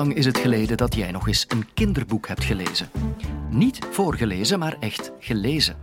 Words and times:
lang 0.00 0.14
is 0.14 0.26
het 0.26 0.38
geleden 0.38 0.76
dat 0.76 0.94
jij 0.94 1.10
nog 1.10 1.26
eens 1.26 1.44
een 1.48 1.68
kinderboek 1.74 2.28
hebt 2.28 2.44
gelezen? 2.44 2.90
Niet 3.50 3.78
voorgelezen, 3.90 4.58
maar 4.58 4.76
echt 4.78 5.10
gelezen. 5.18 5.76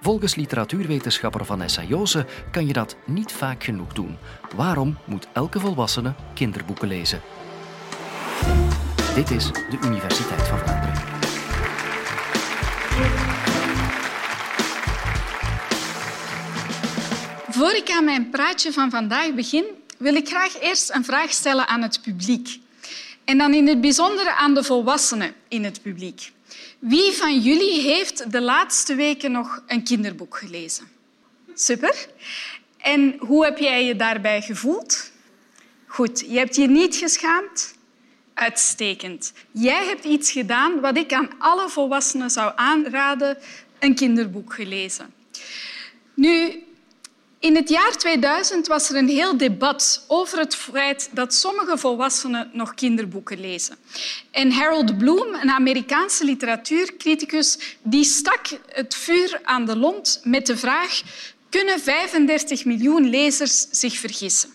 Volgens 0.00 0.34
literatuurwetenschapper 0.34 1.44
Vanessa 1.44 1.82
Jose 1.82 2.26
kan 2.50 2.66
je 2.66 2.72
dat 2.72 2.96
niet 3.06 3.32
vaak 3.32 3.64
genoeg 3.64 3.92
doen. 3.92 4.16
Waarom 4.56 4.98
moet 5.04 5.28
elke 5.32 5.60
volwassene 5.60 6.14
kinderboeken 6.34 6.88
lezen? 6.88 7.20
Dit 9.14 9.30
is 9.30 9.46
de 9.52 9.78
Universiteit 9.84 10.48
van 10.48 10.58
Vlaanderen. 10.58 10.96
Voor 17.50 17.72
ik 17.72 17.90
aan 17.90 18.04
mijn 18.04 18.30
praatje 18.30 18.72
van 18.72 18.90
vandaag 18.90 19.34
begin, 19.34 19.64
wil 19.98 20.14
ik 20.14 20.28
graag 20.28 20.60
eerst 20.60 20.94
een 20.94 21.04
vraag 21.04 21.30
stellen 21.30 21.68
aan 21.68 21.82
het 21.82 22.00
publiek. 22.02 22.60
En 23.24 23.38
dan 23.38 23.54
in 23.54 23.68
het 23.68 23.80
bijzonder 23.80 24.28
aan 24.28 24.54
de 24.54 24.64
volwassenen 24.64 25.34
in 25.48 25.64
het 25.64 25.82
publiek. 25.82 26.32
Wie 26.78 27.12
van 27.12 27.40
jullie 27.40 27.80
heeft 27.80 28.32
de 28.32 28.40
laatste 28.40 28.94
weken 28.94 29.32
nog 29.32 29.62
een 29.66 29.84
kinderboek 29.84 30.36
gelezen? 30.36 30.88
Super. 31.54 32.06
En 32.76 33.16
hoe 33.18 33.44
heb 33.44 33.58
jij 33.58 33.84
je 33.84 33.96
daarbij 33.96 34.42
gevoeld? 34.42 35.10
Goed, 35.86 36.20
je 36.20 36.38
hebt 36.38 36.56
je 36.56 36.66
niet 36.66 36.96
geschaamd? 36.96 37.74
Uitstekend. 38.34 39.32
Jij 39.50 39.84
hebt 39.84 40.04
iets 40.04 40.30
gedaan 40.30 40.80
wat 40.80 40.96
ik 40.96 41.12
aan 41.12 41.30
alle 41.38 41.68
volwassenen 41.68 42.30
zou 42.30 42.52
aanraden, 42.56 43.38
een 43.78 43.94
kinderboek 43.94 44.54
gelezen. 44.54 45.14
Nu, 46.14 46.62
in 47.40 47.56
het 47.56 47.68
jaar 47.68 47.96
2000 47.96 48.66
was 48.66 48.90
er 48.90 48.96
een 48.96 49.08
heel 49.08 49.36
debat 49.36 50.04
over 50.06 50.38
het 50.38 50.54
feit 50.54 51.08
dat 51.12 51.34
sommige 51.34 51.78
volwassenen 51.78 52.50
nog 52.52 52.74
kinderboeken 52.74 53.40
lezen. 53.40 53.76
En 54.30 54.52
Harold 54.52 54.98
Bloom, 54.98 55.34
een 55.34 55.50
Amerikaanse 55.50 56.24
literatuurcriticus, 56.24 57.58
die 57.82 58.04
stak 58.04 58.46
het 58.66 58.94
vuur 58.94 59.40
aan 59.42 59.64
de 59.64 59.76
lont 59.76 60.20
met 60.24 60.46
de 60.46 60.56
vraag 60.56 61.02
kunnen 61.48 61.80
35 61.80 62.64
miljoen 62.64 63.10
lezers 63.10 63.66
zich 63.70 63.98
vergissen? 63.98 64.50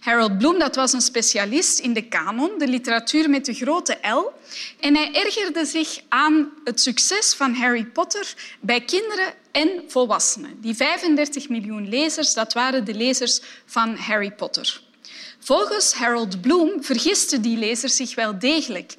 Harold 0.00 0.38
Bloom 0.38 0.58
dat 0.58 0.76
was 0.76 0.92
een 0.92 1.00
specialist 1.00 1.78
in 1.78 1.92
de 1.92 2.02
kanon, 2.02 2.58
de 2.58 2.68
literatuur 2.68 3.30
met 3.30 3.44
de 3.44 3.54
grote 3.54 3.98
L. 4.02 4.32
En 4.80 4.96
hij 4.96 5.12
ergerde 5.12 5.64
zich 5.64 6.00
aan 6.08 6.50
het 6.64 6.80
succes 6.80 7.34
van 7.34 7.54
Harry 7.54 7.84
Potter 7.84 8.34
bij 8.60 8.80
kinderen 8.80 9.34
en 9.52 9.84
volwassenen. 9.86 10.60
Die 10.60 10.74
35 10.74 11.48
miljoen 11.48 11.88
lezers, 11.88 12.34
dat 12.34 12.52
waren 12.52 12.84
de 12.84 12.94
lezers 12.94 13.40
van 13.66 13.96
Harry 13.96 14.30
Potter. 14.30 14.80
Volgens 15.38 15.92
Harold 15.92 16.40
Bloom 16.40 16.84
vergisten 16.84 17.42
die 17.42 17.56
lezers 17.56 17.96
zich 17.96 18.14
wel 18.14 18.38
degelijk. 18.38 18.94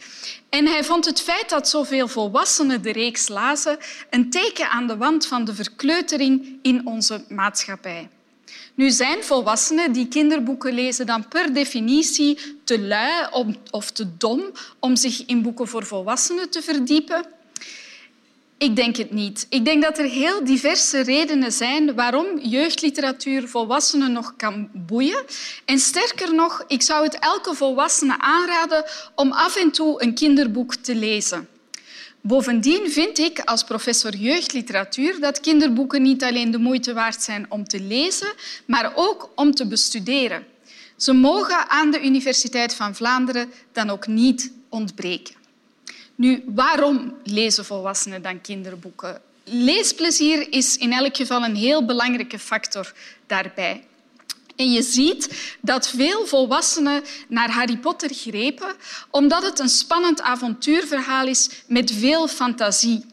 En 0.50 0.68
hij 0.68 0.84
vond 0.84 1.06
het 1.06 1.22
feit 1.22 1.50
dat 1.50 1.70
zoveel 1.70 2.08
volwassenen 2.08 2.82
de 2.82 2.92
reeks 2.92 3.28
lazen 3.28 3.78
een 4.10 4.30
teken 4.30 4.70
aan 4.70 4.88
de 4.88 4.98
wand 4.98 5.28
van 5.28 5.46
de 5.46 5.56
verkleutering 5.56 6.60
in 6.62 6.88
onze 6.88 7.24
maatschappij. 7.30 8.10
Nu 8.76 8.90
zijn 8.90 9.24
volwassenen 9.24 9.92
die 9.92 10.08
kinderboeken 10.08 10.74
lezen 10.74 11.06
dan 11.06 11.28
per 11.28 11.54
definitie 11.54 12.38
te 12.64 12.80
lui 12.80 13.58
of 13.72 13.92
te 13.92 14.18
dom 14.18 14.52
om 14.80 14.96
zich 14.96 15.26
in 15.26 15.42
boeken 15.42 15.68
voor 15.68 15.86
volwassenen 15.86 16.50
te 16.50 16.62
verdiepen. 16.62 17.26
Ik 18.62 18.76
denk 18.76 18.95
het 18.95 19.12
niet. 19.12 19.45
Ik 19.50 19.66
denk 19.66 19.84
dat 19.84 19.98
er 19.98 20.06
heel 20.06 20.44
diverse 20.44 21.00
redenen 21.00 21.52
zijn 21.52 21.95
waarom 21.95 22.40
jeugdliteratuur 22.40 23.48
volwassenen 23.48 24.12
nog 24.12 24.34
kan 24.38 24.70
boeien. 24.73 25.23
En 25.66 25.80
sterker 25.80 26.34
nog, 26.34 26.64
ik 26.68 26.81
zou 26.81 27.03
het 27.03 27.20
elke 27.20 27.53
volwassene 27.53 28.20
aanraden 28.20 28.84
om 29.16 29.31
af 29.31 29.56
en 29.56 29.72
toe 29.72 30.03
een 30.03 30.14
kinderboek 30.14 30.76
te 30.76 30.95
lezen. 30.95 31.47
Bovendien 32.22 32.91
vind 32.91 33.18
ik 33.18 33.40
als 33.40 33.63
professor 33.63 34.16
jeugdliteratuur 34.16 35.19
dat 35.19 35.40
kinderboeken 35.40 36.02
niet 36.02 36.24
alleen 36.24 36.52
de 36.52 36.59
moeite 36.59 36.94
waard 36.94 37.22
zijn 37.22 37.46
om 37.50 37.68
te 37.68 37.80
lezen, 37.80 38.34
maar 38.66 38.91
ook 38.96 39.30
om 39.36 39.53
te 39.53 39.68
bestuderen. 39.68 40.46
Ze 40.96 41.13
mogen 41.13 41.69
aan 41.69 41.91
de 41.91 42.02
Universiteit 42.02 42.75
van 42.75 42.96
Vlaanderen 42.96 43.52
dan 43.72 43.90
ook 43.90 44.07
niet 44.07 44.52
ontbreken. 44.69 45.41
Nu, 46.16 46.44
waarom 46.46 47.14
lezen 47.24 47.66
volwassenen 47.66 48.22
dan 48.22 48.42
kinderboeken? 48.42 49.22
Leesplezier 49.44 50.54
is 50.54 50.78
in 50.78 50.94
elk 50.94 51.16
geval 51.16 51.44
een 51.44 51.56
heel 51.56 51.86
belangrijke 51.86 52.40
factor 52.40 52.94
daarbij. 53.28 53.84
En 54.56 54.72
je 54.72 54.82
ziet 54.82 55.56
dat 55.62 55.88
veel 55.88 56.26
volwassenen 56.26 57.04
naar 57.28 57.52
Harry 57.52 57.78
Potter 57.78 58.10
grepen 58.14 58.76
omdat 59.10 59.44
het 59.44 59.60
een 59.60 59.70
spannend 59.70 60.22
avontuurverhaal 60.22 61.28
is 61.28 61.50
met 61.68 61.92
veel 61.92 62.28
fantasie. 62.28 63.06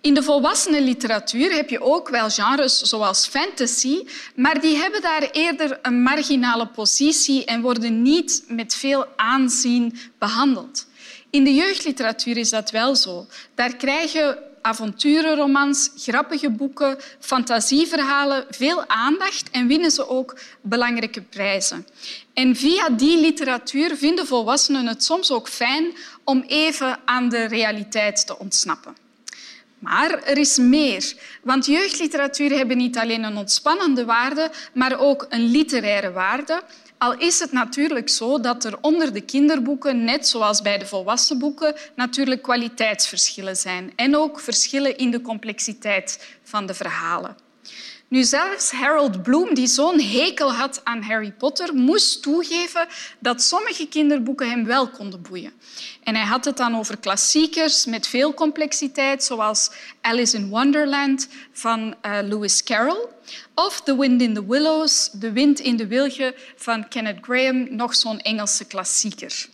In 0.00 0.14
de 0.14 0.22
volwassenenliteratuur 0.22 1.52
heb 1.52 1.70
je 1.70 1.80
ook 1.80 2.08
wel 2.08 2.30
genres 2.30 2.80
zoals 2.80 3.26
fantasy, 3.26 4.04
maar 4.34 4.60
die 4.60 4.76
hebben 4.76 5.02
daar 5.02 5.30
eerder 5.30 5.78
een 5.82 6.02
marginale 6.02 6.66
positie 6.66 7.44
en 7.44 7.60
worden 7.60 8.02
niet 8.02 8.44
met 8.48 8.74
veel 8.74 9.06
aanzien 9.16 9.98
behandeld. 10.18 10.86
In 11.30 11.44
de 11.44 11.54
jeugdliteratuur 11.54 12.36
is 12.36 12.50
dat 12.50 12.70
wel 12.70 12.96
zo. 12.96 13.26
Daar 13.54 13.76
krijgen 13.76 14.38
avonturenromans, 14.62 15.90
grappige 15.96 16.50
boeken, 16.50 16.98
fantasieverhalen 17.18 18.46
veel 18.50 18.88
aandacht 18.88 19.50
en 19.50 19.66
winnen 19.66 19.90
ze 19.90 20.08
ook 20.08 20.38
belangrijke 20.60 21.22
prijzen. 21.22 21.86
En 22.34 22.56
via 22.56 22.88
die 22.88 23.20
literatuur 23.20 23.96
vinden 23.96 24.26
volwassenen 24.26 24.86
het 24.86 25.04
soms 25.04 25.30
ook 25.30 25.48
fijn 25.48 25.92
om 26.24 26.44
even 26.46 26.98
aan 27.04 27.28
de 27.28 27.44
realiteit 27.44 28.26
te 28.26 28.38
ontsnappen. 28.38 28.96
Maar 29.80 30.22
er 30.22 30.38
is 30.38 30.58
meer, 30.58 31.14
want 31.42 31.66
jeugdliteratuur 31.66 32.50
hebben 32.50 32.76
niet 32.76 32.98
alleen 32.98 33.24
een 33.24 33.36
ontspannende 33.36 34.04
waarde, 34.04 34.50
maar 34.74 34.98
ook 34.98 35.26
een 35.28 35.44
literaire 35.44 36.12
waarde. 36.12 36.62
Al 36.98 37.18
is 37.18 37.38
het 37.38 37.52
natuurlijk 37.52 38.08
zo 38.08 38.40
dat 38.40 38.64
er 38.64 38.78
onder 38.80 39.12
de 39.12 39.20
kinderboeken, 39.20 40.04
net 40.04 40.28
zoals 40.28 40.62
bij 40.62 40.78
de 40.78 40.86
volwassen 40.86 41.38
boeken, 41.38 41.74
natuurlijk 41.96 42.42
kwaliteitsverschillen 42.42 43.56
zijn 43.56 43.92
en 43.96 44.16
ook 44.16 44.40
verschillen 44.40 44.96
in 44.96 45.10
de 45.10 45.20
complexiteit 45.20 46.36
van 46.42 46.66
de 46.66 46.74
verhalen. 46.74 47.36
Nu, 48.10 48.22
zelfs 48.24 48.70
Harold 48.70 49.22
Bloom, 49.22 49.54
die 49.54 49.66
zo'n 49.66 50.00
hekel 50.00 50.52
had 50.52 50.80
aan 50.84 51.02
Harry 51.02 51.32
Potter, 51.32 51.74
moest 51.74 52.22
toegeven 52.22 52.86
dat 53.18 53.42
sommige 53.42 53.88
kinderboeken 53.88 54.50
hem 54.50 54.64
wel 54.64 54.88
konden 54.88 55.22
boeien. 55.22 55.52
En 56.02 56.14
hij 56.14 56.24
had 56.24 56.44
het 56.44 56.56
dan 56.56 56.76
over 56.76 56.98
klassiekers 56.98 57.84
met 57.84 58.06
veel 58.06 58.34
complexiteit, 58.34 59.24
zoals 59.24 59.70
Alice 60.00 60.36
in 60.36 60.48
Wonderland 60.48 61.28
van 61.52 61.94
uh, 62.06 62.18
Lewis 62.22 62.62
Carroll 62.62 63.08
of 63.54 63.80
The 63.80 63.98
Wind 63.98 64.22
in 64.22 64.34
the 64.34 64.46
Willows, 64.46 65.10
De 65.12 65.32
wind 65.32 65.60
in 65.60 65.76
de 65.76 65.86
wilgen 65.86 66.34
van 66.56 66.88
Kenneth 66.88 67.18
Grahame, 67.20 67.66
nog 67.70 67.94
zo'n 67.94 68.20
Engelse 68.20 68.64
klassieker. 68.64 69.48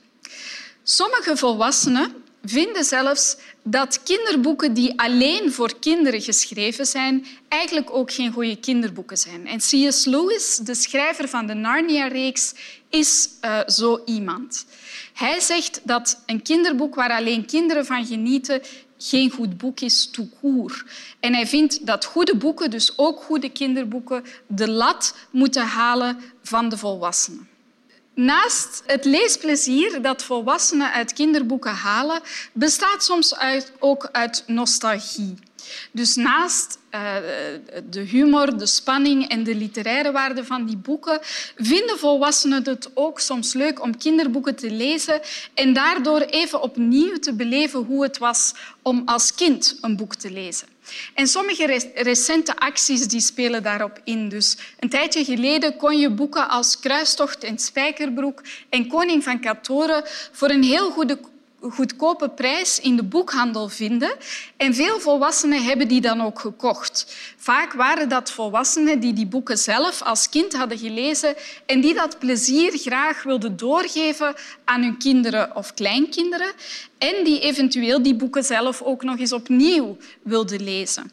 Sommige 0.83 1.37
volwassenen 1.37 2.25
vinden 2.45 2.85
zelfs 2.85 3.37
dat 3.63 4.03
kinderboeken 4.03 4.75
die 4.75 5.01
alleen 5.01 5.53
voor 5.53 5.79
kinderen 5.79 6.21
geschreven 6.21 6.87
zijn, 6.87 7.27
eigenlijk 7.49 7.91
ook 7.91 8.13
geen 8.13 8.33
goede 8.33 8.57
kinderboeken 8.57 9.17
zijn. 9.17 9.47
En 9.47 9.59
C.S. 9.59 10.05
Lewis, 10.05 10.57
de 10.57 10.75
schrijver 10.75 11.29
van 11.29 11.47
de 11.47 11.55
Narnia-reeks, 11.55 12.55
is 12.91 13.29
uh, 13.45 13.61
zo 13.67 14.03
iemand. 14.05 14.67
Hij 15.13 15.41
zegt 15.41 15.81
dat 15.85 16.23
een 16.27 16.43
kinderboek 16.43 16.95
waar 16.95 17.11
alleen 17.11 17.47
kinderen 17.47 17.87
van 17.87 18.07
genieten 18.07 18.63
geen 18.99 19.31
goed 19.31 19.59
boek 19.59 19.81
is, 19.81 20.11
court. 20.41 20.85
En 21.21 21.35
hij 21.35 21.47
vindt 21.47 21.87
dat 21.87 22.05
goede 22.05 22.37
boeken, 22.37 22.71
dus 22.71 22.93
ook 22.99 23.23
goede 23.23 23.49
kinderboeken, 23.49 24.25
de 24.47 24.71
lat 24.71 25.15
moeten 25.31 25.63
halen 25.63 26.21
van 26.43 26.69
de 26.69 26.77
volwassenen. 26.77 27.49
Naast 28.17 28.83
het 28.87 29.05
leesplezier 29.05 30.03
dat 30.03 30.23
volwassenen 30.23 30.93
uit 30.93 31.13
kinderboeken 31.13 31.75
halen, 31.75 32.21
bestaat 32.53 33.05
soms 33.05 33.35
uit, 33.35 33.73
ook 33.79 34.09
uit 34.13 34.45
nostalgie. 34.47 35.35
Dus 35.93 36.15
naast 36.15 36.79
uh, 36.91 37.15
de 37.91 38.01
humor, 38.01 38.59
de 38.59 38.67
spanning 38.67 39.29
en 39.29 39.45
de 39.45 39.55
literaire 39.55 40.13
waarde 40.13 40.45
van 40.45 40.67
die 40.67 40.77
boeken 40.77 41.19
vinden 41.57 41.99
volwassenen 41.99 42.65
het 42.65 42.91
ook 42.95 43.21
soms 43.21 43.53
leuk 43.53 43.83
om 43.83 43.99
kinderboeken 43.99 44.55
te 44.55 44.71
lezen 44.71 45.21
en 45.55 45.73
daardoor 45.73 46.21
even 46.21 46.63
opnieuw 46.63 47.19
te 47.19 47.35
beleven 47.35 47.81
hoe 47.85 48.03
het 48.03 48.19
was 48.19 48.55
om 48.83 49.03
als 49.05 49.35
kind 49.35 49.79
een 49.81 49.97
boek 49.97 50.15
te 50.15 50.31
lezen. 50.31 50.69
En 51.15 51.27
sommige 51.27 51.91
recente 51.95 52.57
acties 52.57 53.09
die 53.09 53.21
spelen 53.21 53.63
daarop 53.63 54.01
in. 54.05 54.29
Dus 54.29 54.57
een 54.79 54.89
tijdje 54.89 55.25
geleden 55.25 55.77
kon 55.77 55.99
je 55.99 56.11
boeken 56.11 56.49
als 56.49 56.79
Kruistocht 56.81 57.45
en 57.45 57.59
Spijkerbroek 57.59 58.43
en 58.69 58.89
Koning 58.89 59.25
van 59.25 59.41
Katoren 59.41 60.05
voor 60.33 60.51
een 60.51 60.63
heel 60.63 60.91
goede 60.91 61.19
goedkope 61.61 62.29
prijs 62.29 62.81
in 62.81 62.97
de 62.97 63.03
boekhandel 63.03 63.69
vinden. 63.69 64.13
En 64.57 64.75
veel 64.75 65.01
volwassenen 65.01 65.65
hebben 65.65 65.89
die 65.89 66.01
dan 66.01 66.21
ook 66.21 66.41
gekocht. 66.41 67.17
Vaak 67.37 67.73
waren 67.73 68.09
dat 68.09 68.31
volwassenen 68.31 69.01
die 69.01 69.13
die 69.13 69.27
boeken 69.27 69.59
zelf 69.59 70.03
als 70.03 70.29
kind 70.29 70.57
hadden 70.57 70.79
gelezen 70.79 71.35
en 71.67 71.81
die 71.81 71.95
dat 71.95 72.19
plezier 72.19 72.79
graag 72.79 73.23
wilden 73.23 73.57
doorgeven 73.57 74.35
aan 74.65 74.83
hun 74.83 74.99
kinderen 74.99 75.57
of 75.57 75.75
kleinkinderen 75.75 76.53
en 76.99 77.25
die 77.25 77.41
eventueel 77.41 78.03
die 78.03 78.15
boeken 78.15 78.45
zelf 78.45 78.83
ook 78.83 79.03
nog 79.03 79.19
eens 79.19 79.33
opnieuw 79.33 79.97
wilden 80.23 80.63
lezen. 80.63 81.13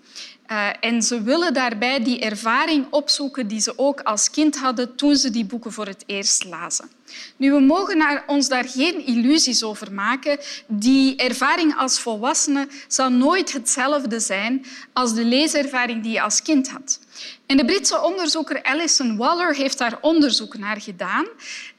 Uh, 0.51 0.69
en 0.79 1.01
ze 1.01 1.21
willen 1.21 1.53
daarbij 1.53 2.03
die 2.03 2.19
ervaring 2.19 2.85
opzoeken 2.89 3.47
die 3.47 3.59
ze 3.59 3.73
ook 3.77 4.01
als 4.01 4.29
kind 4.29 4.57
hadden 4.57 4.95
toen 4.95 5.15
ze 5.15 5.29
die 5.29 5.45
boeken 5.45 5.71
voor 5.71 5.85
het 5.85 6.03
eerst 6.05 6.43
lazen. 6.43 6.89
Nu, 7.37 7.51
we 7.51 7.59
mogen 7.59 8.23
ons 8.27 8.47
daar 8.47 8.65
geen 8.67 9.05
illusies 9.05 9.63
over 9.63 9.93
maken. 9.93 10.39
Die 10.67 11.15
ervaring 11.15 11.77
als 11.77 11.99
volwassene 11.99 12.67
zal 12.87 13.09
nooit 13.09 13.53
hetzelfde 13.53 14.19
zijn 14.19 14.65
als 14.93 15.13
de 15.13 15.25
leeservaring 15.25 16.03
die 16.03 16.11
je 16.11 16.21
als 16.21 16.41
kind 16.41 16.69
had. 16.69 16.99
En 17.45 17.57
de 17.57 17.65
Britse 17.65 18.01
onderzoeker 18.01 18.63
Alison 18.63 19.17
Waller 19.17 19.55
heeft 19.55 19.77
daar 19.77 19.97
onderzoek 20.01 20.57
naar 20.57 20.81
gedaan. 20.81 21.25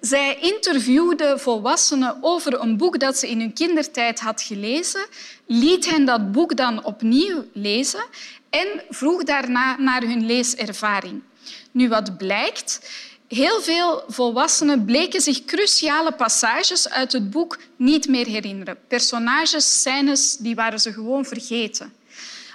Zij 0.01 0.39
interviewde 0.41 1.39
volwassenen 1.39 2.19
over 2.21 2.61
een 2.61 2.77
boek 2.77 2.99
dat 2.99 3.17
ze 3.17 3.31
in 3.31 3.41
hun 3.41 3.53
kindertijd 3.53 4.21
had 4.21 4.43
gelezen, 4.43 5.07
liet 5.47 5.91
hen 5.91 6.05
dat 6.05 6.33
boek 6.33 6.57
dan 6.57 6.85
opnieuw 6.85 7.45
lezen 7.53 8.05
en 8.51 8.69
vroeg 8.89 9.23
daarna 9.23 9.77
naar 9.79 10.03
hun 10.03 10.27
leeservaring. 10.27 11.23
Nu, 11.71 11.89
wat 11.89 12.17
blijkt? 12.17 12.81
Heel 13.29 13.61
veel 13.63 14.05
volwassenen 14.09 14.85
bleken 14.85 15.21
zich 15.21 15.45
cruciale 15.45 16.13
passages 16.13 16.89
uit 16.89 17.13
het 17.13 17.31
boek 17.31 17.59
niet 17.77 18.09
meer 18.09 18.27
herinneren. 18.27 18.79
Personages, 18.89 19.81
scènes, 19.81 20.37
die 20.37 20.55
waren 20.55 20.81
ze 20.81 20.93
gewoon 20.93 21.25
vergeten. 21.25 21.93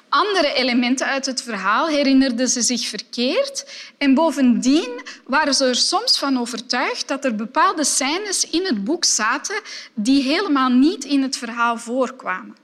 Andere 0.10 0.54
elementen 0.54 1.07
uit 1.07 1.25
het 1.25 1.42
verhaal 1.42 1.88
herinnerden 1.88 2.48
ze 2.48 2.62
zich 2.62 2.88
verkeerd. 2.88 3.66
En 3.98 4.13
bovendien 4.13 5.01
waren 5.25 5.54
ze 5.54 5.66
er 5.66 5.75
soms 5.75 6.18
van 6.18 6.39
overtuigd 6.39 7.07
dat 7.07 7.25
er 7.25 7.36
bepaalde 7.36 7.83
scènes 7.83 8.50
in 8.50 8.65
het 8.65 8.83
boek 8.83 9.06
zaten 9.06 9.62
die 9.94 10.24
helemaal 10.24 10.69
niet 10.69 11.04
in 11.04 11.22
het 11.22 11.38
verhaal 11.38 11.77
voorkwamen. 11.77 12.56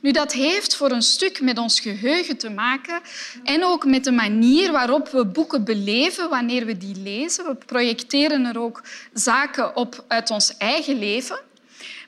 Nu, 0.00 0.10
dat 0.10 0.32
heeft 0.32 0.76
voor 0.76 0.90
een 0.90 1.02
stuk 1.02 1.40
met 1.40 1.58
ons 1.58 1.80
geheugen 1.80 2.36
te 2.36 2.50
maken 2.50 3.00
en 3.44 3.64
ook 3.64 3.84
met 3.84 4.04
de 4.04 4.12
manier 4.12 4.72
waarop 4.72 5.08
we 5.08 5.26
boeken 5.26 5.64
beleven 5.64 6.28
wanneer 6.28 6.66
we 6.66 6.78
die 6.78 6.96
lezen. 6.96 7.44
We 7.44 7.54
projecteren 7.54 8.44
er 8.44 8.58
ook 8.58 8.82
zaken 9.12 9.76
op 9.76 10.04
uit 10.08 10.30
ons 10.30 10.56
eigen 10.56 10.98
leven. 10.98 11.38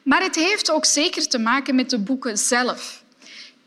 Maar 0.02 0.22
het 0.22 0.34
heeft 0.34 0.70
ook 0.70 0.84
zeker 0.84 1.28
te 1.28 1.38
maken 1.38 1.74
met 1.74 1.90
de 1.90 1.98
boeken 1.98 2.38
zelf. 2.38 2.97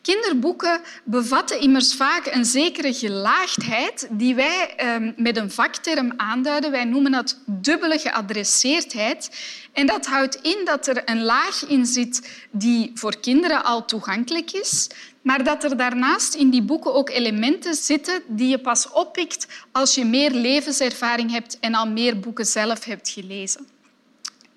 Kinderboeken 0.01 0.81
bevatten 1.03 1.59
immers 1.59 1.95
vaak 1.95 2.25
een 2.25 2.45
zekere 2.45 2.93
gelaagdheid 2.93 4.07
die 4.11 4.35
wij 4.35 4.73
ehm, 4.75 5.11
met 5.15 5.37
een 5.37 5.51
vakterm 5.51 6.13
aanduiden. 6.17 6.71
Wij 6.71 6.85
noemen 6.85 7.11
dat 7.11 7.37
dubbele 7.45 7.99
geadresseerdheid. 7.99 9.29
En 9.73 9.85
dat 9.85 10.05
houdt 10.05 10.35
in 10.35 10.61
dat 10.65 10.87
er 10.87 11.01
een 11.05 11.23
laag 11.23 11.65
in 11.67 11.85
zit 11.85 12.29
die 12.51 12.91
voor 12.93 13.19
kinderen 13.19 13.63
al 13.63 13.85
toegankelijk 13.85 14.51
is, 14.51 14.87
maar 15.21 15.43
dat 15.43 15.63
er 15.63 15.77
daarnaast 15.77 16.33
in 16.33 16.49
die 16.49 16.63
boeken 16.63 16.93
ook 16.93 17.09
elementen 17.09 17.75
zitten 17.75 18.21
die 18.27 18.47
je 18.47 18.59
pas 18.59 18.91
oppikt 18.91 19.47
als 19.71 19.95
je 19.95 20.05
meer 20.05 20.31
levenservaring 20.31 21.31
hebt 21.31 21.59
en 21.59 21.73
al 21.73 21.87
meer 21.87 22.19
boeken 22.19 22.45
zelf 22.45 22.83
hebt 22.83 23.09
gelezen. 23.09 23.67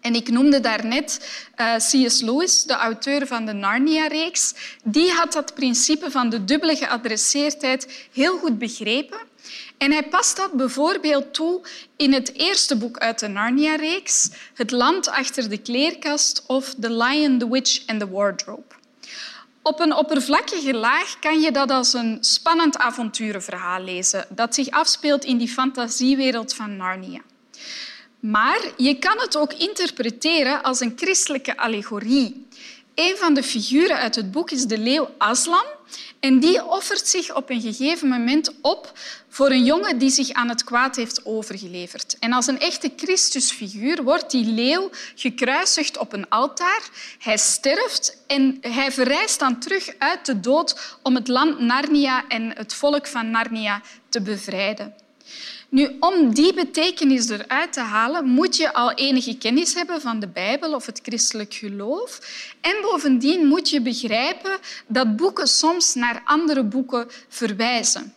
En 0.05 0.15
ik 0.15 0.29
noemde 0.31 0.61
daarnet 0.61 1.21
uh, 1.57 1.75
eh, 1.75 1.81
C.S. 1.81 2.21
Lewis, 2.21 2.63
de 2.63 2.73
auteur 2.73 3.27
van 3.27 3.47
de 3.47 3.53
Narnia-reeks. 3.53 4.55
Die 4.83 5.11
had 5.11 5.33
dat 5.33 5.55
principe 5.55 6.11
van 6.11 6.29
de 6.29 6.45
dubbele 6.45 6.77
geadresseerdheid 6.77 8.09
heel 8.13 8.39
goed 8.39 8.59
begrepen. 8.59 9.19
En 9.79 9.93
hij 9.93 10.09
past 10.09 10.37
dat 10.37 10.53
bijvoorbeeld 10.53 11.35
toe 11.35 11.61
in 11.97 12.13
het 12.13 12.35
eerste 12.35 12.77
boek 12.77 12.99
uit 12.99 13.19
de 13.19 13.29
Narnia-reeks, 13.29 14.31
Het 14.55 14.71
land 14.71 15.09
achter 15.09 15.49
de 15.49 15.59
kleerkast 15.59 16.45
of 16.47 16.75
The 16.81 16.93
Lion, 16.93 17.39
the 17.39 17.51
Witch 17.51 17.87
and 17.87 18.01
the 18.01 18.11
Wardrobe. 18.11 18.75
Op 19.63 19.81
een 19.81 19.95
oppervlakkige 19.95 20.75
laag 20.75 21.19
kan 21.19 21.41
je 21.41 21.51
dat 21.51 21.71
als 21.71 21.93
een 21.93 22.19
spannend 22.21 22.77
avonturenverhaal 22.77 23.81
lezen 23.81 24.27
dat 24.29 24.55
zich 24.55 24.71
afspeelt 24.71 25.25
in 25.25 25.37
die 25.37 25.49
fantasiewereld 25.49 26.55
van 26.55 26.77
Narnia. 26.77 27.21
Maar 28.25 28.61
je 28.77 28.99
kan 28.99 29.19
het 29.19 29.37
ook 29.37 29.53
interpreteren 29.53 30.63
als 30.63 30.81
een 30.81 30.93
christelijke 30.97 31.57
allegorie. 31.57 32.47
Een 32.95 33.17
van 33.17 33.35
de 33.35 33.43
figuren 33.43 33.97
uit 33.97 34.15
het 34.15 34.31
boek 34.31 34.51
is 34.51 34.65
de 34.65 34.79
leeuw 34.79 35.11
Aslan. 35.19 35.65
En 36.21 36.41
die 36.41 36.65
offert 36.65 37.09
zich 37.09 37.35
op 37.35 37.51
een 37.51 37.61
gegeven 37.61 38.09
moment 38.09 38.55
op 38.61 38.93
voor 39.29 39.51
een 39.51 39.65
jongen 39.65 39.99
die 39.99 40.11
zich 40.11 40.31
aan 40.31 40.49
het 40.49 40.65
kwaad 40.65 40.97
heeft 40.97 41.27
overgeleverd. 41.27 42.17
En 42.19 42.33
als 42.33 42.47
een 42.47 42.61
echte 42.61 42.93
Christusfiguur 42.97 44.03
wordt 44.03 44.31
die 44.31 44.45
leeuw 44.45 44.91
gekruisigd 45.15 45.99
op 45.99 46.13
een 46.13 46.29
altaar. 46.29 46.89
Hij 47.19 47.37
sterft 47.37 48.17
en 48.27 48.59
hij 48.61 48.93
verrijst 48.93 49.39
dan 49.39 49.61
terug 49.61 49.95
uit 49.99 50.27
de 50.27 50.41
dood 50.41 50.97
om 51.03 51.15
het 51.15 51.29
land 51.29 51.59
Narnia 51.59 52.29
en 52.29 52.57
het 52.57 52.75
volk 52.75 53.07
van 53.07 53.31
Narnia 53.31 53.81
te 54.09 54.21
bevrijden. 54.21 54.95
Nu, 55.75 55.97
om 56.01 56.35
die 56.35 56.55
betekenis 56.55 57.29
eruit 57.29 57.73
te 57.73 57.81
halen, 57.81 58.25
moet 58.25 58.57
je 58.57 58.73
al 58.73 58.93
enige 58.93 59.39
kennis 59.39 59.75
hebben 59.75 60.01
van 60.01 60.21
de 60.21 60.29
Bijbel 60.29 60.75
of 60.75 60.87
het 60.87 61.01
christelijk 61.03 61.55
geloof. 61.55 62.21
En 62.61 62.77
bovendien 62.83 63.47
moet 63.47 63.71
je 63.71 63.81
begrijpen 63.81 64.59
dat 64.87 65.17
boeken 65.17 65.47
soms 65.47 65.95
naar 65.95 66.23
andere 66.25 66.63
boeken 66.63 67.07
verwijzen. 67.29 68.15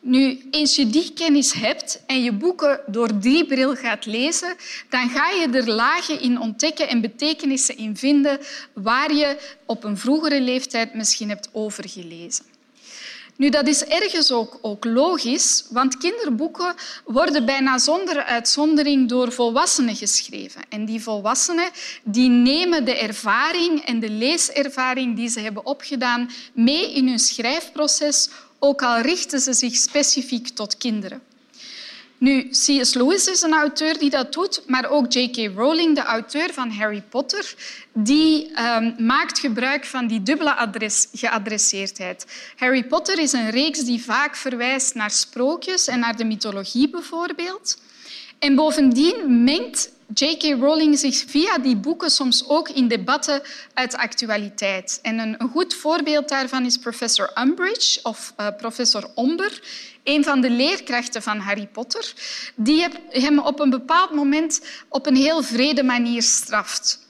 Nu, 0.00 0.48
eens 0.50 0.76
je 0.76 0.86
die 0.86 1.12
kennis 1.12 1.52
hebt 1.52 2.02
en 2.06 2.22
je 2.22 2.32
boeken 2.32 2.80
door 2.86 3.20
die 3.20 3.46
bril 3.46 3.74
gaat 3.74 4.06
lezen, 4.06 4.56
dan 4.88 5.10
ga 5.10 5.30
je 5.30 5.48
er 5.52 5.68
lagen 5.70 6.20
in 6.20 6.40
ontdekken 6.40 6.88
en 6.88 7.00
betekenissen 7.00 7.76
in 7.76 7.96
vinden 7.96 8.38
waar 8.72 9.14
je 9.14 9.56
op 9.66 9.84
een 9.84 9.98
vroegere 9.98 10.40
leeftijd 10.40 10.94
misschien 10.94 11.28
hebt 11.28 11.48
overgelezen. 11.52 12.44
Nu, 13.38 13.48
dat 13.48 13.66
is 13.66 13.84
ergens 13.84 14.32
ook, 14.32 14.58
ook, 14.60 14.84
logisch, 14.84 15.64
want 15.70 15.96
kinderboeken 15.96 16.74
worden 17.04 17.44
bijna 17.44 17.78
zonder 17.78 18.24
uitzondering 18.24 19.08
door 19.08 19.32
volwassenen 19.32 19.96
geschreven. 19.96 20.62
En 20.68 20.84
die 20.84 21.02
volwassenen 21.02 21.70
die 22.02 22.28
nemen 22.28 22.84
de 22.84 22.96
ervaring 22.96 23.84
en 23.84 24.00
de 24.00 24.10
leeservaring 24.10 25.16
die 25.16 25.28
ze 25.28 25.40
hebben 25.40 25.66
opgedaan 25.66 26.30
mee 26.52 26.92
in 26.92 27.08
hun 27.08 27.18
schrijfproces, 27.18 28.28
ook 28.58 28.82
al 28.82 29.00
richten 29.00 29.40
ze 29.40 29.52
zich 29.52 29.74
specifiek 29.76 30.48
tot 30.48 30.76
kinderen. 30.76 31.22
Nu, 32.18 32.48
C.S. 32.50 32.94
Lewis 32.94 33.26
is 33.26 33.42
een 33.42 33.54
auteur 33.54 33.98
die 33.98 34.10
dat 34.10 34.32
doet, 34.32 34.62
maar 34.66 34.90
ook 34.90 35.12
J.K. 35.12 35.56
Rowling, 35.56 35.94
de 35.94 36.02
auteur 36.02 36.52
van 36.52 36.70
Harry 36.70 37.02
Potter, 37.08 37.54
die 37.92 38.50
um, 38.60 38.94
maakt 38.98 39.38
gebruik 39.38 39.84
van 39.84 40.06
die 40.06 40.22
dubbele 40.22 40.54
adres 40.54 41.08
geadresseerdheid. 41.12 42.26
Harry 42.56 42.84
Potter 42.84 43.18
is 43.18 43.32
een 43.32 43.50
reeks 43.50 43.84
die 43.84 44.02
vaak 44.02 44.36
verwijst 44.36 44.94
naar 44.94 45.10
sprookjes 45.10 45.86
en 45.88 45.98
naar 45.98 46.16
de 46.16 46.24
mythologie 46.24 46.90
bijvoorbeeld. 46.90 47.76
En 48.38 48.54
bovendien 48.54 49.44
mengt 49.44 49.90
J.K. 50.14 50.42
Rowling 50.42 50.98
zich 50.98 51.24
via 51.26 51.58
die 51.58 51.76
boeken 51.76 52.10
soms 52.10 52.48
ook 52.48 52.68
in 52.68 52.88
debatten 52.88 53.42
uit 53.74 53.96
actualiteit. 53.96 54.98
En 55.02 55.18
een, 55.18 55.48
goed 55.50 55.74
voorbeeld 55.74 56.28
daarvan 56.28 56.64
is 56.64 56.78
professor 56.78 57.30
Umbridge 57.38 58.00
of 58.02 58.34
uh, 58.40 58.46
professor 58.56 59.10
Omber, 59.14 59.62
een 60.04 60.24
van 60.24 60.40
de 60.40 60.50
leerkrachten 60.50 61.22
van 61.22 61.38
Harry 61.38 61.66
Potter, 61.66 62.12
die 62.54 62.86
hem 63.10 63.38
op 63.38 63.60
een 63.60 63.70
bepaald 63.70 64.14
moment 64.14 64.60
op 64.88 65.06
een 65.06 65.16
heel 65.16 65.42
vrede 65.42 65.82
manier 65.82 66.22
straft. 66.22 67.06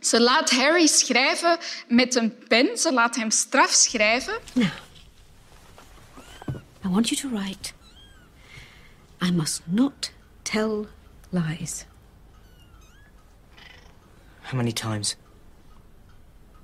Ze 0.00 0.20
laat 0.20 0.50
Harry 0.50 0.86
schrijven 0.86 1.58
met 1.88 2.14
een 2.14 2.34
pen. 2.48 2.78
Ze 2.78 2.92
laat 2.92 3.16
hem 3.16 3.30
straf 3.30 3.70
schrijven. 3.70 4.34
I 6.84 6.88
want 6.88 7.08
you 7.08 7.20
to 7.20 7.28
write. 7.28 7.72
I 9.22 9.30
must 9.30 9.62
not 9.64 10.12
tell 10.52 10.86
lies. 11.32 11.86
How 14.42 14.56
many 14.56 14.72
times? 14.72 15.16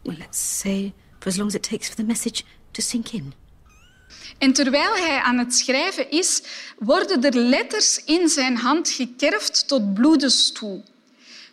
Well, 0.05 0.17
let's 0.19 0.39
say 0.39 0.93
for 1.21 1.29
as 1.29 1.39
long 1.39 1.49
as 1.49 1.55
it 1.55 1.63
takes 1.63 1.89
for 1.89 1.97
the 1.97 2.05
message 2.05 2.45
to 2.73 2.83
sink 2.83 3.13
in. 3.13 3.33
En 4.39 4.53
terwijl 4.53 4.95
hij 4.95 5.19
aan 5.19 5.39
het 5.39 5.55
schrijven 5.55 6.11
is, 6.11 6.43
worden 6.79 7.25
er 7.25 7.37
letters 7.37 8.05
in 8.05 8.29
zijn 8.29 8.57
hand 8.57 8.91
gekerfd 8.91 9.69
tot 9.69 9.95
bloedens 9.95 10.53
toe. 10.53 10.83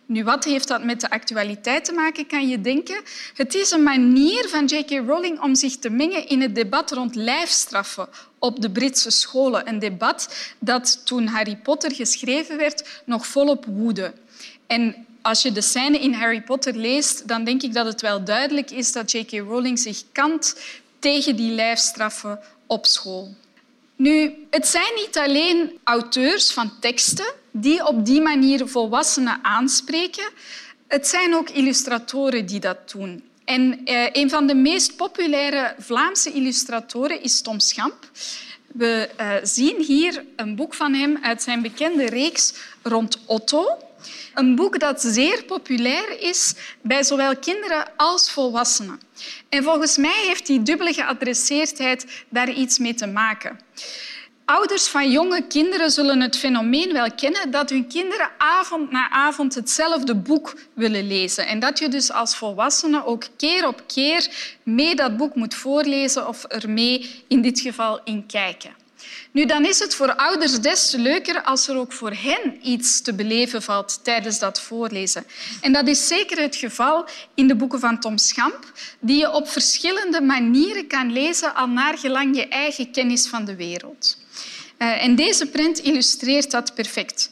Nu, 0.06 0.24
wat 0.24 0.44
heeft 0.44 0.68
dat 0.68 0.84
met 0.84 1.00
de 1.00 1.10
actualiteit 1.10 1.84
te 1.84 1.92
maken, 1.92 2.26
kan 2.26 2.48
je 2.48 2.60
denken? 2.60 3.02
Het 3.34 3.54
is 3.54 3.70
een 3.70 3.82
manier 3.82 4.48
van 4.48 4.64
J.K. 4.64 4.90
Rowling 4.90 5.40
om 5.40 5.54
zich 5.54 5.76
te 5.76 5.90
mengen 5.90 6.28
in 6.28 6.40
het 6.40 6.54
debat 6.54 6.92
rond 6.92 7.14
lijfstraffen 7.14 8.08
op 8.38 8.60
de 8.60 8.70
Britse 8.70 9.10
scholen. 9.10 9.68
Een 9.68 9.78
debat 9.78 10.34
dat 10.58 11.06
toen 11.06 11.26
Harry 11.26 11.56
Potter 11.56 11.92
geschreven 11.92 12.56
werd 12.56 13.02
nog 13.04 13.26
volop 13.26 13.64
woedde. 13.68 14.12
En 14.66 15.06
als 15.22 15.42
je 15.42 15.52
de 15.52 15.62
scène 15.62 15.98
in 15.98 16.12
Harry 16.12 16.42
Potter 16.42 16.76
leest, 16.76 17.28
dan 17.28 17.44
denk 17.44 17.62
ik 17.62 17.74
dat 17.74 17.86
het 17.86 18.00
wel 18.00 18.24
duidelijk 18.24 18.70
is 18.70 18.92
dat 18.92 19.12
J.K. 19.12 19.30
Rowling 19.30 19.78
zich 19.78 20.02
kant 20.12 20.56
tegen 20.98 21.36
die 21.36 21.50
lijfstraffen 21.50 22.40
op 22.66 22.86
school. 22.86 23.34
Nu, 23.96 24.46
het 24.50 24.66
zijn 24.66 24.94
niet 24.94 25.18
alleen 25.18 25.78
auteurs 25.84 26.52
van 26.52 26.72
teksten 26.80 27.42
die 27.56 27.86
op 27.86 28.06
die 28.06 28.20
manier 28.20 28.68
volwassenen 28.68 29.38
aanspreken. 29.42 30.24
Het 30.88 31.06
zijn 31.06 31.34
ook 31.34 31.50
illustratoren 31.50 32.46
die 32.46 32.60
dat 32.60 32.90
doen. 32.90 33.24
En 33.44 33.80
eh, 33.84 34.06
een 34.12 34.30
van 34.30 34.46
de 34.46 34.54
meest 34.54 34.96
populaire 34.96 35.74
Vlaamse 35.78 36.32
illustratoren 36.32 37.22
is 37.22 37.40
Tom 37.40 37.60
Schamp. 37.60 38.10
We 38.66 39.10
uh, 39.20 39.32
zien 39.42 39.82
hier 39.82 40.24
een 40.36 40.56
boek 40.56 40.74
van 40.74 40.94
hem 40.94 41.18
uit 41.22 41.42
zijn 41.42 41.62
bekende 41.62 42.06
reeks 42.06 42.54
rond 42.82 43.18
Otto. 43.26 43.78
Een 44.34 44.54
boek 44.54 44.78
dat 44.80 45.02
zeer 45.02 45.44
populair 45.44 46.20
is 46.20 46.54
bij 46.80 47.02
zowel 47.02 47.36
kinderen 47.36 47.86
als 47.96 48.30
volwassenen. 48.30 49.00
En 49.48 49.62
volgens 49.62 49.96
mij 49.96 50.24
heeft 50.26 50.46
die 50.46 50.62
dubbele 50.62 50.92
geadresseerdheid 50.92 52.06
daar 52.28 52.50
iets 52.50 52.78
mee 52.78 52.94
te 52.94 53.06
maken. 53.06 53.60
Ouders 54.46 54.88
van 54.88 55.10
jonge 55.10 55.46
kinderen 55.46 55.90
zullen 55.90 56.20
het 56.20 56.38
fenomeen 56.38 56.92
wel 56.92 57.14
kennen 57.14 57.50
dat 57.50 57.70
hun 57.70 57.88
kinderen 57.88 58.30
avond 58.38 58.90
na 58.90 59.10
avond 59.10 59.54
hetzelfde 59.54 60.14
boek 60.14 60.56
willen 60.74 61.06
lezen. 61.06 61.46
En 61.46 61.58
dat 61.58 61.78
je 61.78 61.88
dus 61.88 62.12
als 62.12 62.36
volwassene 62.36 63.06
ook 63.06 63.24
keer 63.36 63.66
op 63.66 63.82
keer 63.86 64.28
mee 64.62 64.94
dat 64.94 65.16
boek 65.16 65.34
moet 65.34 65.54
voorlezen 65.54 66.28
of 66.28 66.44
er 66.48 66.70
mee 66.70 67.24
in 67.28 67.42
dit 67.42 67.60
geval 67.60 68.00
in 68.04 68.26
kijken. 68.26 68.70
Nu, 69.30 69.44
dan 69.46 69.64
is 69.64 69.78
het 69.78 69.94
voor 69.94 70.14
ouders 70.14 70.60
des 70.60 70.90
te 70.90 70.98
leuker 70.98 71.42
als 71.42 71.68
er 71.68 71.76
ook 71.76 71.92
voor 71.92 72.12
hen 72.12 72.58
iets 72.62 73.00
te 73.00 73.14
beleven 73.14 73.62
valt 73.62 74.00
tijdens 74.02 74.38
dat 74.38 74.60
voorlezen. 74.60 75.24
En 75.60 75.72
dat 75.72 75.88
is 75.88 76.06
zeker 76.06 76.42
het 76.42 76.56
geval 76.56 77.06
in 77.34 77.48
de 77.48 77.56
boeken 77.56 77.80
van 77.80 78.00
Tom 78.00 78.18
Schamp, 78.18 78.72
die 79.00 79.18
je 79.18 79.32
op 79.32 79.48
verschillende 79.48 80.20
manieren 80.20 80.86
kan 80.86 81.12
lezen 81.12 81.54
al 81.54 81.68
naar 81.68 81.98
gelang 81.98 82.36
je 82.36 82.48
eigen 82.48 82.90
kennis 82.90 83.28
van 83.28 83.44
de 83.44 83.56
wereld. 83.56 84.22
Uh, 84.78 85.04
en 85.04 85.14
deze 85.16 85.46
print 85.46 85.78
illustreert 85.78 86.50
dat 86.50 86.74
perfect. 86.74 87.30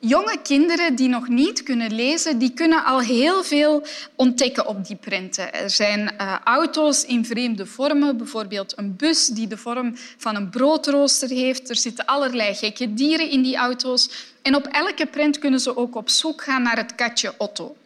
Jonge 0.00 0.36
kinderen 0.42 0.94
die 0.94 1.08
nog 1.08 1.28
niet 1.28 1.62
kunnen 1.62 1.94
lezen, 1.94 2.38
die 2.38 2.52
kunnen 2.52 2.84
al 2.84 3.00
heel 3.00 3.44
veel 3.44 3.86
ontdekken 4.14 4.66
op 4.66 4.86
die 4.86 4.96
printen. 4.96 5.54
Er 5.54 5.70
zijn 5.70 6.00
uh, 6.20 6.36
auto's 6.44 7.04
in 7.04 7.24
vreemde 7.24 7.66
vormen, 7.66 8.16
bijvoorbeeld 8.16 8.78
een 8.78 8.96
bus 8.96 9.26
die 9.26 9.46
de 9.46 9.56
vorm 9.56 9.96
van 10.16 10.36
een 10.36 10.50
broodrooster 10.50 11.28
heeft. 11.28 11.70
Er 11.70 11.76
zitten 11.76 12.06
allerlei 12.06 12.54
gekke 12.54 12.94
dieren 12.94 13.30
in 13.30 13.42
die 13.42 13.56
auto's. 13.56 14.10
En 14.42 14.54
op 14.54 14.66
elke 14.66 15.06
print 15.06 15.38
kunnen 15.38 15.60
ze 15.60 15.76
ook 15.76 15.96
op 15.96 16.08
zoek 16.08 16.42
gaan 16.42 16.62
naar 16.62 16.76
het 16.76 16.94
katje 16.94 17.34
Otto. 17.38 17.76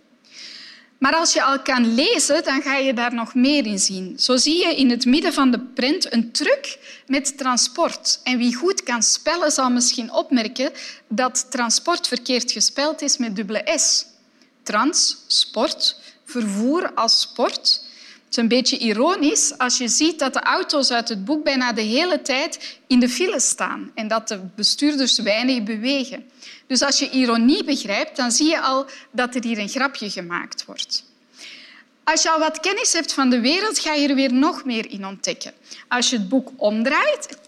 Maar 1.01 1.15
als 1.15 1.33
je 1.33 1.43
al 1.43 1.61
kan 1.61 1.95
lezen, 1.95 2.45
dan 2.45 2.63
ga 2.63 2.77
je 2.77 2.95
daar 2.95 3.15
nog 3.15 3.35
meer 3.35 3.67
in 3.67 3.79
zien. 3.79 4.19
Zo 4.19 4.37
zie 4.37 4.67
je 4.67 4.77
in 4.77 4.91
het 4.91 5.05
midden 5.05 5.33
van 5.33 5.51
de 5.51 5.61
print 5.61 6.13
een 6.13 6.33
truck 6.33 6.79
met 7.07 7.39
transport. 7.39 8.21
En 8.23 8.39
wie 8.39 8.55
goed 8.55 8.83
kan 8.83 9.03
spellen, 9.03 9.51
zal 9.51 9.71
misschien 9.71 10.13
opmerken 10.13 10.73
dat 11.09 11.47
transport 11.51 12.09
verkeerd 12.09 12.53
gespeld 12.53 13.03
is 13.03 13.17
met 13.17 13.37
dubbele 13.37 13.73
S. 13.79 14.07
Trans, 14.63 15.25
sport, 15.27 15.97
vervoer 16.25 16.95
als 16.95 17.21
sport. 17.21 17.85
Het 18.25 18.31
is 18.31 18.37
een 18.37 18.49
beetje 18.49 18.79
ironisch 18.79 19.59
als 19.59 19.79
je 19.79 19.89
ziet 19.89 20.19
dat 20.19 20.33
de 20.33 20.41
auto's 20.41 20.91
uit 20.91 21.09
het 21.09 21.25
boek 21.25 21.45
bijna 21.45 21.73
de 21.73 21.81
hele 21.81 22.23
tijd 22.23 22.79
in 22.87 23.01
de 23.01 23.09
file 23.09 23.41
staan 23.41 23.91
en 23.95 24.09
dat 24.09 24.29
de 24.29 24.41
bestuurders 24.55 25.19
weinig 25.19 25.63
bewegen. 25.63 26.31
Dus 26.71 26.83
als 26.83 26.99
je 26.99 27.11
ironie 27.11 27.65
begrijpt, 27.65 28.17
dan 28.17 28.31
zie 28.33 28.49
je 28.49 28.61
al 28.61 28.87
dat 29.11 29.35
er 29.35 29.45
hier 29.45 29.59
een 29.59 29.69
grapje 29.69 30.11
gemaakt 30.11 30.65
wordt. 30.65 31.05
Als 32.05 32.23
je 32.23 32.31
al 32.31 32.39
wat 32.39 32.61
kennis 32.61 32.93
hebt 32.93 33.13
van 33.13 33.31
de 33.31 33.41
wereld, 33.41 33.79
ga 33.79 33.93
je 33.93 34.09
er 34.09 34.15
weer 34.15 34.33
nog 34.33 34.65
meer 34.65 34.91
in 34.91 35.07
ontdekken. 35.07 35.53
Als 35.89 36.11
je 36.11 36.17
het 36.17 36.29
boek 36.29 36.51
omdraait, 36.57 37.39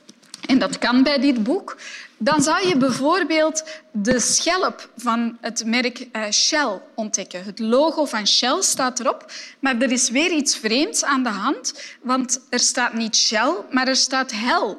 en 0.46 0.58
dat 0.58 0.78
kan 0.78 1.02
bij 1.02 1.18
dit 1.18 1.42
boek, 1.42 1.76
dan 2.16 2.42
zal 2.42 2.58
je 2.58 2.76
bijvoorbeeld 2.76 3.64
de 3.90 4.20
schelp 4.20 4.88
van 4.96 5.38
het 5.40 5.64
merk 5.66 6.06
eh, 6.12 6.30
Shell 6.30 6.80
ontdekken. 6.94 7.44
Het 7.44 7.58
logo 7.58 8.04
van 8.04 8.26
Shell 8.26 8.62
staat 8.62 9.00
erop, 9.00 9.32
maar 9.58 9.80
er 9.80 9.92
is 9.92 10.10
weer 10.10 10.30
iets 10.30 10.56
vreemds 10.56 11.04
aan 11.04 11.22
de 11.22 11.28
hand, 11.28 11.74
want 12.00 12.40
er 12.48 12.60
staat 12.60 12.92
niet 12.92 13.16
Shell, 13.16 13.54
maar 13.70 13.88
er 13.88 13.96
staat 13.96 14.32
Hell. 14.34 14.76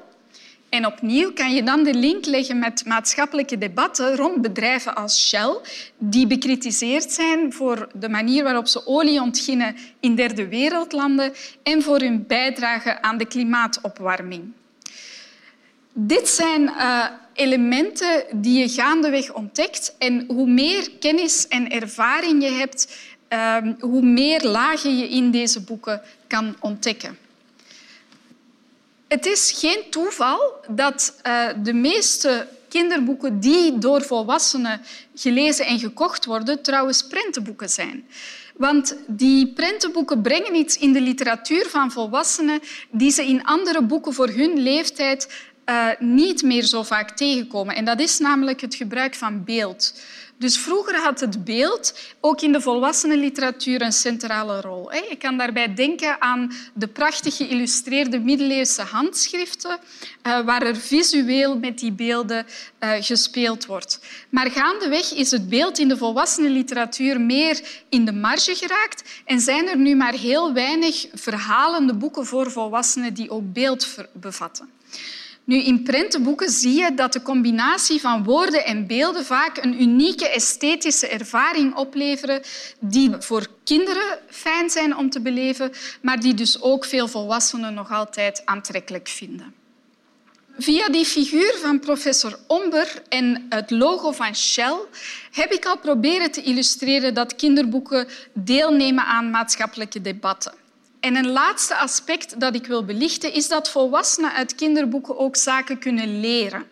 En 0.73 0.85
opnieuw 0.85 1.33
kan 1.33 1.53
je 1.53 1.63
dan 1.63 1.83
de 1.83 1.93
link 1.93 2.25
leggen 2.25 2.59
met 2.59 2.85
maatschappelijke 2.85 3.57
debatten 3.57 4.15
rond 4.15 4.41
bedrijven 4.41 4.95
als 4.95 5.27
Shell, 5.27 5.57
die 5.97 6.27
bekritiseerd 6.27 7.11
zijn 7.11 7.53
voor 7.53 7.87
de 7.93 8.09
manier 8.09 8.43
waarop 8.43 8.67
ze 8.67 8.87
olie 8.87 9.21
ontginnen 9.21 9.75
in 9.99 10.15
derde 10.15 10.47
wereldlanden 10.47 11.33
en 11.63 11.81
voor 11.81 11.99
hun 11.99 12.27
bijdrage 12.27 13.01
aan 13.01 13.17
de 13.17 13.25
klimaatopwarming. 13.25 14.51
Dit 15.93 16.27
zijn 16.27 16.61
uh, 16.61 17.05
elementen 17.33 18.23
die 18.31 18.59
je 18.59 18.69
gaandeweg 18.69 19.33
ontdekt. 19.33 19.95
En 19.97 20.25
hoe 20.27 20.49
meer 20.49 20.91
kennis 20.99 21.47
en 21.47 21.69
ervaring 21.69 22.43
je 22.43 22.51
hebt, 22.51 22.97
uh, 23.29 23.57
hoe 23.79 24.01
meer 24.01 24.41
lagen 24.43 24.97
je 24.97 25.09
in 25.09 25.31
deze 25.31 25.61
boeken 25.61 26.01
kan 26.27 26.55
ontdekken. 26.59 27.17
Het 29.13 29.25
is 29.25 29.51
geen 29.55 29.83
toeval 29.89 30.53
dat 30.69 31.15
uh, 31.27 31.47
de 31.63 31.73
meeste 31.73 32.47
kinderboeken 32.69 33.39
die 33.39 33.77
door 33.77 34.01
volwassenen 34.01 34.81
gelezen 35.15 35.65
en 35.65 35.79
gekocht 35.79 36.25
worden, 36.25 36.61
trouwens 36.61 37.07
prentenboeken 37.07 37.69
zijn. 37.69 38.07
Want 38.55 38.95
die 39.07 39.47
prentenboeken 39.47 40.21
brengen 40.21 40.55
iets 40.55 40.77
in 40.77 40.93
de 40.93 41.01
literatuur 41.01 41.65
van 41.69 41.91
volwassenen 41.91 42.59
die 42.91 43.11
ze 43.11 43.25
in 43.25 43.43
andere 43.43 43.81
boeken 43.83 44.13
voor 44.13 44.27
hun 44.27 44.59
leeftijd 44.59 45.29
uh, 45.65 45.87
niet 45.99 46.43
meer 46.43 46.63
zo 46.63 46.83
vaak 46.83 47.11
tegenkomen. 47.11 47.75
En 47.75 47.85
dat 47.85 47.99
is 47.99 48.19
namelijk 48.19 48.61
het 48.61 48.75
gebruik 48.75 49.15
van 49.15 49.43
beeld. 49.43 49.93
Dus 50.43 50.57
vroeger 50.57 50.95
had 50.95 51.19
het 51.19 51.43
beeld 51.43 51.99
ook 52.19 52.41
in 52.41 52.51
de 52.51 52.61
volwassenenliteratuur 52.61 53.81
een 53.81 53.91
centrale 53.91 54.61
rol. 54.61 54.93
Je 54.93 55.15
kan 55.19 55.37
daarbij 55.37 55.73
denken 55.73 56.21
aan 56.21 56.51
de 56.73 56.87
prachtig 56.87 57.35
geïllustreerde 57.35 58.19
middeleeuwse 58.19 58.81
handschriften, 58.81 59.79
eh, 60.21 60.45
waar 60.45 60.61
er 60.61 60.75
visueel 60.75 61.57
met 61.57 61.79
die 61.79 61.91
beelden 61.91 62.45
eh, 62.79 62.91
gespeeld 62.99 63.65
wordt. 63.65 63.99
Maar 64.29 64.51
gaandeweg 64.51 65.13
is 65.13 65.31
het 65.31 65.49
beeld 65.49 65.77
in 65.79 65.87
de 65.87 65.97
volwassenenliteratuur 65.97 67.21
meer 67.21 67.61
in 67.89 68.05
de 68.05 68.13
marge 68.13 68.55
geraakt 68.55 69.21
en 69.25 69.39
zijn 69.39 69.67
er 69.67 69.77
nu 69.77 69.95
maar 69.95 70.13
heel 70.13 70.53
weinig 70.53 71.07
verhalende 71.13 71.93
boeken 71.93 72.25
voor 72.25 72.51
volwassenen 72.51 73.13
die 73.13 73.29
ook 73.29 73.53
beeld 73.53 73.95
bevatten. 74.13 74.69
Nu, 75.45 75.57
in 75.57 75.83
prentenboeken 75.83 76.49
zie 76.49 76.79
je 76.79 76.93
dat 76.93 77.13
de 77.13 77.21
combinatie 77.21 77.99
van 77.99 78.23
woorden 78.23 78.65
en 78.65 78.87
beelden 78.87 79.25
vaak 79.25 79.57
een 79.57 79.81
unieke 79.81 80.29
esthetische 80.29 81.07
ervaring 81.07 81.75
opleveren 81.75 82.41
die 82.79 83.11
voor 83.19 83.47
kinderen 83.63 84.19
fijn 84.29 84.69
zijn 84.69 84.97
om 84.97 85.09
te 85.09 85.21
beleven, 85.21 85.71
maar 86.01 86.19
die 86.19 86.33
dus 86.33 86.61
ook 86.61 86.85
veel 86.85 87.07
volwassenen 87.07 87.73
nog 87.73 87.91
altijd 87.91 88.41
aantrekkelijk 88.45 89.07
vinden. 89.07 89.53
Via 90.57 90.89
die 90.89 91.05
figuur 91.05 91.57
van 91.61 91.79
professor 91.79 92.39
Omber 92.47 93.01
en 93.09 93.45
het 93.49 93.71
logo 93.71 94.11
van 94.11 94.35
Shell 94.35 94.77
heb 95.31 95.51
ik 95.51 95.65
al 95.65 95.77
proberen 95.77 96.31
te 96.31 96.41
illustreren 96.41 97.13
dat 97.13 97.35
kinderboeken 97.35 98.07
deelnemen 98.33 99.05
aan 99.05 99.29
maatschappelijke 99.29 100.01
debatten. 100.01 100.53
En 101.03 101.15
een 101.15 101.29
laatste 101.29 101.75
aspect 101.75 102.39
dat 102.39 102.55
ik 102.55 102.65
wil 102.65 102.85
belichten 102.85 103.33
is 103.33 103.47
dat 103.47 103.69
volwassenen 103.69 104.33
uit 104.33 104.55
kinderboeken 104.55 105.17
ook 105.17 105.35
zaken 105.35 105.79
kunnen 105.79 106.19
leren. 106.19 106.65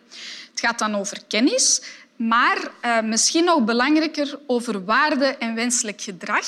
Het 0.50 0.60
gaat 0.60 0.78
dan 0.78 0.94
over 0.94 1.22
kennis, 1.28 1.82
maar 2.16 2.58
uh, 2.84 3.00
misschien 3.00 3.44
nog 3.44 3.64
belangrijker 3.64 4.38
over 4.46 4.84
waarde 4.84 5.24
en 5.26 5.54
wenselijk 5.54 6.00
gedrag. 6.00 6.46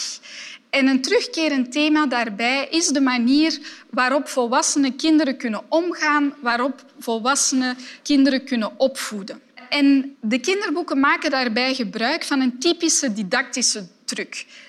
En 0.71 0.87
een 0.87 1.03
terugkerend 1.03 1.73
thema 1.73 2.07
daarbij 2.07 2.69
is 2.71 2.89
de 2.89 3.01
manier 3.01 3.59
waarop 3.91 4.29
volwassenen 4.29 4.97
kinderen 4.97 5.37
kunnen 5.37 5.63
omgaan, 5.69 6.35
waarop 6.41 6.85
volwassenen 6.99 7.77
kinderen 8.03 8.45
kunnen 8.45 8.73
opvoeden. 8.77 9.41
En 9.69 10.17
de 10.21 10.39
kinderboeken 10.39 11.01
maken 11.01 11.31
daarbij 11.31 11.75
gebruik 11.75 12.25
van 12.25 12.41
een 12.41 12.59
typische 12.59 13.13
didactische 13.13 13.87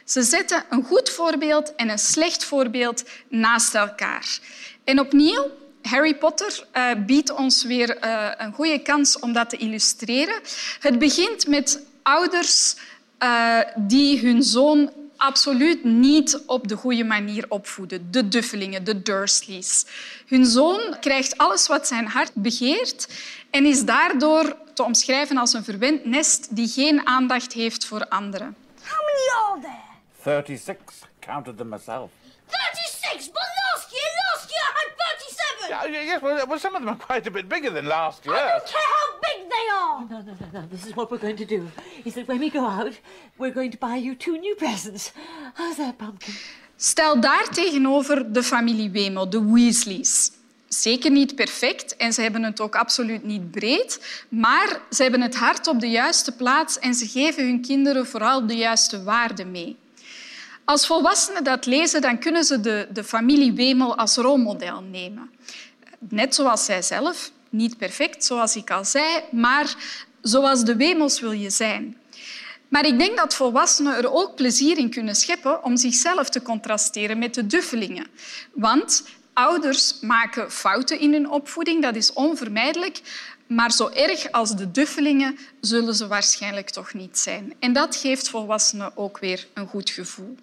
Ze 0.05 0.21
zetten 0.21 0.63
een 0.69 0.83
goed 0.83 1.09
voorbeeld 1.09 1.75
en 1.75 1.89
een 1.89 1.99
slecht 1.99 2.43
voorbeeld 2.43 3.03
naast 3.27 3.75
elkaar. 3.75 4.39
En 4.83 4.99
opnieuw, 4.99 5.51
Harry 5.81 6.15
Potter 6.15 6.65
uh, 6.73 6.91
biedt 7.05 7.31
ons 7.31 7.63
weer 7.63 8.03
uh, 8.03 8.31
een 8.37 8.53
goede 8.53 8.79
kans 8.79 9.19
om 9.19 9.33
dat 9.33 9.49
te 9.49 9.57
illustreren. 9.57 10.41
Het 10.79 10.99
begint 10.99 11.47
met 11.47 11.81
ouders 12.03 12.75
uh, 13.19 13.59
die 13.75 14.19
hun 14.19 14.43
zoon 14.43 14.91
absoluut 15.17 15.83
niet 15.83 16.41
op 16.45 16.67
de 16.67 16.75
goede 16.75 17.03
manier 17.03 17.45
opvoeden. 17.49 18.11
De 18.11 18.27
Duffelingen, 18.27 18.83
de 18.83 19.01
Dursleys. 19.01 19.85
Hun 20.27 20.45
zoon 20.45 20.95
krijgt 20.99 21.37
alles 21.37 21.67
wat 21.67 21.87
zijn 21.87 22.07
hart 22.07 22.31
begeert 22.33 23.07
en 23.49 23.65
is 23.65 23.85
daardoor 23.85 24.57
te 24.73 24.83
omschrijven 24.83 25.37
als 25.37 25.53
een 25.53 25.63
verwend 25.63 26.05
nest 26.05 26.55
die 26.55 26.67
geen 26.67 27.07
aandacht 27.07 27.53
heeft 27.53 27.85
voor 27.85 28.07
anderen. 28.07 28.55
How 28.81 29.01
many 29.05 29.25
are 29.43 29.61
there? 29.61 29.83
36. 30.25 31.03
Counted 31.21 31.55
them 31.57 31.69
myself. 31.69 32.09
36! 32.47 33.27
But 33.27 33.43
last 33.63 33.91
year, 33.93 34.09
last 34.25 34.49
year 34.53 34.65
I 34.69 34.73
had 34.79 34.89
37! 35.69 35.93
Yeah, 35.93 36.01
yes, 36.01 36.21
well, 36.23 36.47
well, 36.47 36.59
some 36.59 36.75
of 36.75 36.81
them 36.81 36.89
are 36.89 37.05
quite 37.07 37.27
a 37.27 37.31
bit 37.31 37.47
bigger 37.47 37.69
than 37.69 37.85
last 37.85 38.27
I 38.27 38.31
year. 38.31 38.49
don't 38.49 38.65
care 38.65 38.89
how 38.97 39.07
big 39.27 39.39
they 39.55 39.65
are! 39.81 39.99
No, 40.09 40.17
no, 40.27 40.33
no, 40.39 40.59
no. 40.59 40.67
This 40.71 40.85
is 40.87 40.95
what 40.95 41.11
we're 41.11 41.21
going 41.21 41.37
to 41.37 41.45
do. 41.45 41.67
Is 42.05 42.13
that 42.15 42.27
when 42.27 42.39
we 42.39 42.49
go 42.49 42.65
out, 42.65 42.93
we're 43.37 43.53
going 43.53 43.71
to 43.71 43.77
buy 43.77 43.97
you 43.97 44.15
two 44.15 44.37
new 44.39 44.55
presents. 44.55 45.11
How's 45.53 45.77
that, 45.77 45.97
Pumpkin? 45.97 46.33
Stel 46.75 47.19
daar 47.21 47.49
tegenover 47.49 48.33
de 48.33 48.43
familie 48.43 48.89
Wemel, 48.89 49.29
de 49.29 49.51
Weasleys. 49.51 50.31
Zeker 50.67 51.11
niet 51.11 51.35
perfect 51.35 51.95
en 51.95 52.13
ze 52.13 52.21
hebben 52.21 52.43
het 52.43 52.61
ook 52.61 52.75
absoluut 52.75 53.23
niet 53.23 53.51
breed, 53.51 54.23
maar 54.29 54.79
ze 54.91 55.01
hebben 55.01 55.21
het 55.21 55.35
hart 55.35 55.67
op 55.67 55.79
de 55.79 55.89
juiste 55.89 56.31
plaats 56.31 56.79
en 56.79 56.93
ze 56.93 57.07
geven 57.07 57.43
hun 57.43 57.61
kinderen 57.61 58.07
vooral 58.07 58.47
de 58.47 58.55
juiste 58.55 59.03
waarden 59.03 59.51
mee. 59.51 59.77
Als 60.65 60.87
volwassenen 60.87 61.43
dat 61.43 61.65
lezen, 61.65 62.01
dan 62.01 62.19
kunnen 62.19 62.43
ze 62.43 62.59
de, 62.59 62.87
de 62.93 63.03
familie 63.03 63.53
Wemel 63.53 63.97
als 63.97 64.15
rolmodel 64.15 64.81
nemen. 64.81 65.29
Net 65.99 66.35
zoals 66.35 66.65
zij 66.65 66.81
zelf, 66.81 67.31
niet 67.49 67.77
perfect, 67.77 68.25
zoals 68.25 68.55
ik 68.55 68.71
al 68.71 68.85
zei, 68.85 69.23
maar 69.31 69.75
zoals 70.21 70.63
de 70.63 70.75
Wemels 70.75 71.19
wil 71.19 71.31
je 71.31 71.49
zijn. 71.49 71.97
Maar 72.67 72.85
ik 72.85 72.99
denk 72.99 73.17
dat 73.17 73.35
volwassenen 73.35 73.95
er 73.95 74.11
ook 74.11 74.35
plezier 74.35 74.77
in 74.77 74.89
kunnen 74.89 75.15
scheppen 75.15 75.63
om 75.63 75.77
zichzelf 75.77 76.29
te 76.29 76.41
contrasteren 76.41 77.19
met 77.19 77.33
de 77.33 77.47
duffelingen. 77.47 78.07
Want 78.53 79.03
ouders 79.33 79.99
maken 80.01 80.51
fouten 80.51 80.99
in 80.99 81.13
hun 81.13 81.29
opvoeding, 81.29 81.81
dat 81.81 81.95
is 81.95 82.13
onvermijdelijk. 82.13 83.01
Maar 83.47 83.71
zo 83.71 83.89
erg 83.89 84.31
als 84.31 84.55
de 84.55 84.71
duffelingen 84.71 85.37
zullen 85.61 85.95
ze 85.95 86.07
waarschijnlijk 86.07 86.69
toch 86.69 86.93
niet 86.93 87.17
zijn. 87.17 87.53
En 87.59 87.73
dat 87.73 87.95
geeft 87.95 88.29
volwassenen 88.29 88.97
ook 88.97 89.17
weer 89.17 89.47
een 89.53 89.67
goed 89.67 89.89
gevoel. 89.89 90.35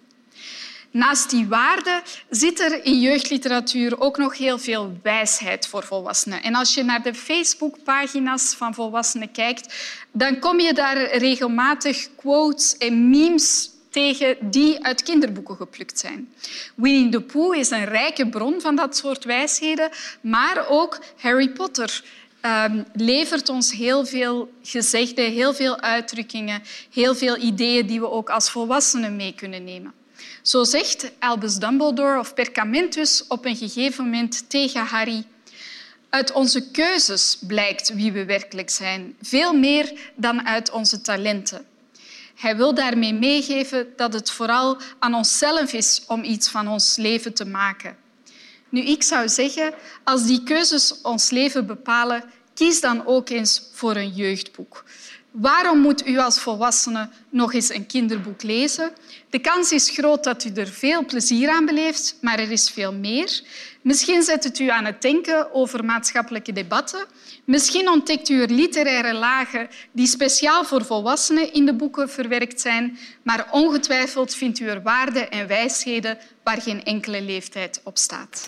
Naast 0.93 1.29
die 1.29 1.47
waarden 1.47 2.01
zit 2.29 2.59
er 2.59 2.85
in 2.85 2.99
jeugdliteratuur 2.99 3.99
ook 3.99 4.17
nog 4.17 4.37
heel 4.37 4.59
veel 4.59 4.97
wijsheid 5.03 5.67
voor 5.67 5.83
volwassenen. 5.83 6.43
En 6.43 6.55
als 6.55 6.73
je 6.73 6.83
naar 6.83 7.03
de 7.03 7.13
Facebookpagina's 7.13 8.53
van 8.53 8.73
volwassenen 8.73 9.31
kijkt, 9.31 9.75
dan 10.11 10.39
kom 10.39 10.59
je 10.59 10.73
daar 10.73 11.15
regelmatig 11.17 12.09
quotes 12.15 12.77
en 12.77 13.09
memes 13.09 13.69
tegen 13.89 14.37
die 14.41 14.85
uit 14.85 15.03
kinderboeken 15.03 15.55
geplukt 15.55 15.99
zijn. 15.99 16.33
Winnie 16.75 17.09
the 17.09 17.21
Pooh 17.21 17.55
is 17.55 17.69
een 17.69 17.85
rijke 17.85 18.29
bron 18.29 18.61
van 18.61 18.75
dat 18.75 18.97
soort 18.97 19.23
wijsheden, 19.23 19.89
maar 20.21 20.67
ook 20.69 20.99
Harry 21.17 21.49
Potter 21.49 22.03
ehm, 22.41 22.83
levert 22.93 23.49
ons 23.49 23.71
heel 23.71 24.05
veel 24.05 24.51
gezegden, 24.63 25.31
heel 25.31 25.53
veel 25.53 25.79
uitdrukkingen, 25.79 26.61
heel 26.91 27.15
veel 27.15 27.37
ideeën 27.37 27.85
die 27.85 27.99
we 27.99 28.09
ook 28.09 28.29
als 28.29 28.49
volwassenen 28.49 29.15
mee 29.15 29.33
kunnen 29.35 29.63
nemen. 29.63 30.02
Zo 30.41 30.63
zegt 30.63 31.11
Albus 31.19 31.55
Dumbledore 31.55 32.19
of 32.19 32.33
Perkamentus 32.33 33.23
op 33.27 33.45
een 33.45 33.55
gegeven 33.55 34.03
moment 34.03 34.49
tegen 34.49 34.85
Harry 34.85 35.25
uit 36.13 36.31
onze 36.31 36.71
keuzes 36.71 37.37
blijkt 37.47 37.93
wie 37.93 38.11
we 38.11 38.25
werkelijk 38.25 38.69
zijn, 38.69 39.15
veel 39.21 39.53
meer 39.53 39.93
dan 40.15 40.47
uit 40.47 40.71
onze 40.71 41.01
talenten. 41.01 41.65
Hij 42.35 42.57
wil 42.57 42.73
daarmee 42.73 43.13
meegeven 43.13 43.87
dat 43.95 44.13
het 44.13 44.31
vooral 44.31 44.77
aan 44.99 45.13
onszelf 45.13 45.73
is 45.73 46.03
om 46.07 46.23
iets 46.23 46.49
van 46.49 46.67
ons 46.67 46.95
leven 46.95 47.33
te 47.33 47.45
maken. 47.45 47.97
Nu, 48.69 48.81
ik 48.81 49.03
zou 49.03 49.29
zeggen, 49.29 49.73
als 50.03 50.25
die 50.25 50.43
keuzes 50.43 51.01
ons 51.01 51.29
leven 51.29 51.65
bepalen, 51.65 52.23
kies 52.53 52.81
dan 52.81 53.05
ook 53.05 53.29
eens 53.29 53.61
voor 53.71 53.95
een 53.95 54.13
jeugdboek. 54.13 54.83
Waarom 55.33 55.79
moet 55.79 56.07
u 56.07 56.17
als 56.17 56.39
volwassene 56.39 57.09
nog 57.29 57.53
eens 57.53 57.69
een 57.69 57.85
kinderboek 57.85 58.43
lezen? 58.43 58.91
De 59.29 59.39
kans 59.39 59.71
is 59.71 59.89
groot 59.89 60.23
dat 60.23 60.43
u 60.43 60.51
er 60.53 60.67
veel 60.67 61.05
plezier 61.05 61.49
aan 61.49 61.65
beleeft, 61.65 62.17
maar 62.21 62.39
er 62.39 62.51
is 62.51 62.69
veel 62.69 62.93
meer. 62.93 63.41
Misschien 63.81 64.23
zet 64.23 64.43
het 64.43 64.59
u 64.59 64.67
aan 64.67 64.85
het 64.85 65.01
denken 65.01 65.53
over 65.53 65.85
maatschappelijke 65.85 66.51
debatten. 66.51 67.05
Misschien 67.45 67.89
ontdekt 67.89 68.29
u 68.29 68.41
er 68.41 68.51
literaire 68.51 69.13
lagen 69.13 69.69
die 69.91 70.07
speciaal 70.07 70.65
voor 70.65 70.85
volwassenen 70.85 71.53
in 71.53 71.65
de 71.65 71.73
boeken 71.73 72.09
verwerkt 72.09 72.61
zijn. 72.61 72.97
Maar 73.23 73.47
ongetwijfeld 73.51 74.35
vindt 74.35 74.59
u 74.59 74.67
er 74.67 74.81
waarden 74.81 75.31
en 75.31 75.47
wijsheden 75.47 76.17
waar 76.43 76.61
geen 76.61 76.83
enkele 76.83 77.21
leeftijd 77.21 77.81
op 77.83 77.97
staat. 77.97 78.45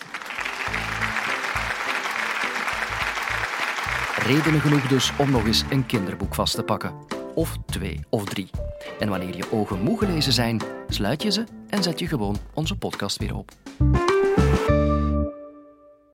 Redenen 4.26 4.60
genoeg 4.60 4.86
dus 4.88 5.12
om 5.18 5.30
nog 5.30 5.46
eens 5.46 5.64
een 5.70 5.86
kinderboek 5.86 6.34
vast 6.34 6.54
te 6.54 6.62
pakken. 6.62 6.94
Of 7.34 7.56
twee 7.66 8.00
of 8.10 8.24
drie. 8.24 8.50
En 8.98 9.08
wanneer 9.08 9.36
je 9.36 9.52
ogen 9.52 9.80
moe 9.80 9.98
gelezen 9.98 10.32
zijn, 10.32 10.62
sluit 10.88 11.22
je 11.22 11.30
ze 11.30 11.44
en 11.68 11.82
zet 11.82 11.98
je 11.98 12.06
gewoon 12.06 12.36
onze 12.54 12.76
podcast 12.76 13.18
weer 13.18 13.34
op. 13.34 13.50